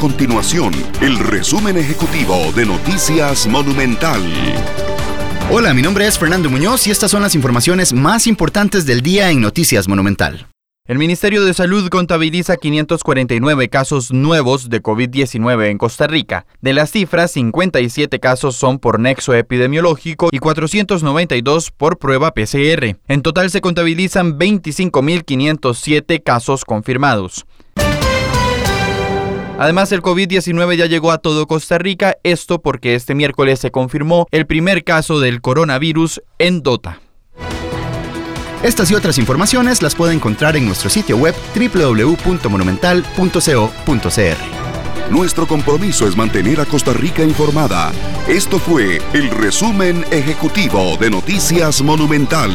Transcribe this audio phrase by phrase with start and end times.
[0.00, 4.18] continuación el resumen ejecutivo de Noticias Monumental.
[5.50, 9.30] Hola, mi nombre es Fernando Muñoz y estas son las informaciones más importantes del día
[9.30, 10.46] en Noticias Monumental.
[10.86, 16.46] El Ministerio de Salud contabiliza 549 casos nuevos de COVID-19 en Costa Rica.
[16.62, 22.96] De las cifras, 57 casos son por nexo epidemiológico y 492 por prueba PCR.
[23.06, 27.44] En total se contabilizan 25.507 casos confirmados.
[29.62, 34.26] Además, el COVID-19 ya llegó a todo Costa Rica, esto porque este miércoles se confirmó
[34.30, 37.00] el primer caso del coronavirus en Dota.
[38.62, 43.40] Estas y otras informaciones las puede encontrar en nuestro sitio web www.monumental.co.cr.
[45.10, 47.92] Nuestro compromiso es mantener a Costa Rica informada.
[48.28, 52.50] Esto fue el resumen ejecutivo de Noticias Monumental.